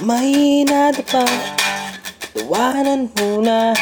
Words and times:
May 0.00 0.64
nadapa 0.64 1.28
Tawanan 2.32 3.12
muna 3.20 3.76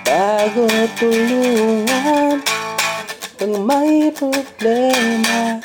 Bago 0.00 0.64
tulungan 0.96 2.40
Pag 3.36 3.52
may 3.60 4.08
problema 4.08 5.60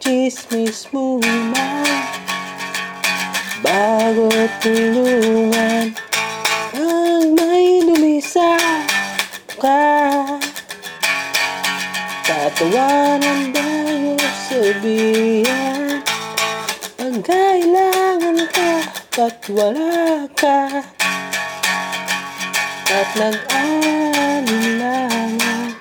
Chismis 0.00 0.88
muna. 0.96 1.84
Bago 3.60 4.32
tulungan 4.64 5.92
Pag 6.72 7.24
may 7.36 7.84
lumisa 7.84 8.56
ka. 9.60 9.84
Tatawanan 12.24 13.52
tayo 13.52 14.16
sabihan 14.48 15.67
kailangan 17.22 18.38
ka 18.52 18.82
Ba't 19.16 19.48
wala 19.50 20.28
ka 20.38 20.82
At 22.88 23.08
nag-alinlangan 23.18 25.74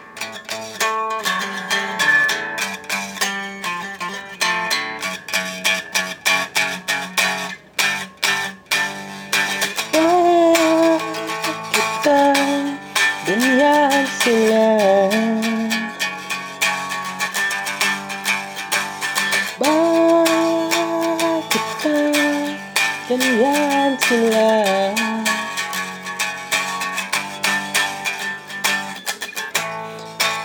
Bakit 9.94 11.90
ba 12.02 12.34
ganyan 13.26 14.06
sila? 14.24 14.97
Ganyan 23.18 23.98
sila? 24.06 24.50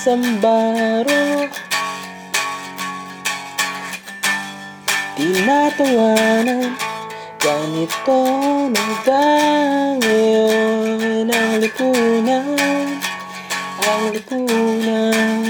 sambaro. 0.05 1.49
Tinatawanan 5.17 6.77
Ganito 7.41 8.21
na 8.69 8.85
ba 9.01 9.25
ngayon 9.97 11.25
ang 11.25 11.57
lipunan 11.57 12.53
Ang 13.81 14.13
lipunan. 14.13 15.41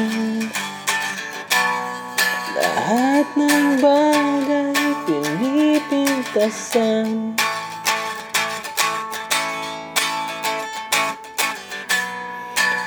Lahat 2.55 3.27
ng 3.35 3.83
bagay 3.83 4.71
pinipintasan. 5.03 7.35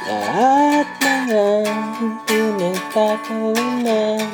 Lahat 0.08 0.57
pinagtatawanan 2.98 4.26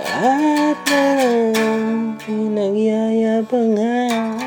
Lahat 0.00 0.80
ng 0.88 2.16
pinagyayabangan 2.24 4.40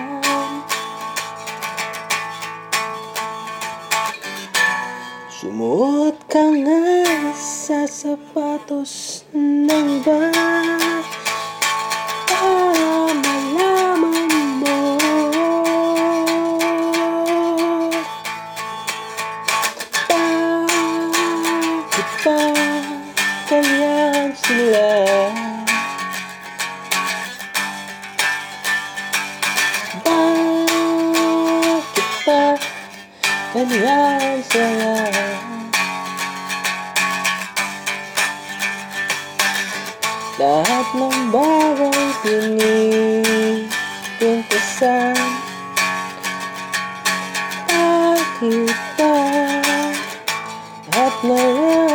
Sumuot 5.29 6.17
ka 6.25 6.41
nga 6.41 6.81
sa 7.38 7.85
sapatos 7.85 9.22
ng 9.29 10.01
ba 10.01 10.34
Ba 22.27 22.51
ganyan 23.47 24.35
sila? 24.35 24.91
Bakit 30.03 32.11
ba 32.27 32.59
ganyan 33.55 34.43
sila? 34.43 35.07
Lahat 40.35 40.87
ng 40.99 41.31
bagay 41.31 42.11
pinipintasan 42.27 45.16
Bakit 47.71 48.75
ba 48.99 49.16
Lahat 50.91 51.16
na 51.23 51.86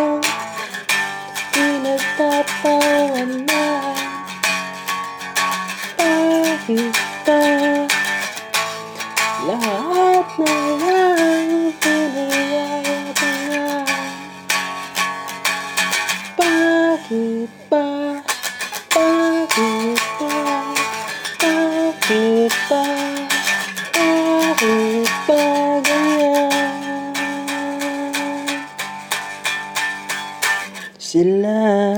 Bakit 7.32 7.41
ba 7.88 7.88
Lahat 9.48 10.28
na 10.37 10.60
lang 10.76 11.72
pinayayabangan 11.81 13.88
Bakit 16.37 17.48
ba 17.72 18.21
bakit 18.92 19.97
ba? 20.21 20.37
Bakit 21.41 22.53
ba? 22.69 22.84
Bakit 23.97 25.09
ba 25.25 25.41
ganyan? 25.81 26.53
Sila 31.00 31.97